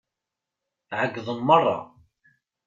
[0.99, 1.77] Ԑeyyḍen merra.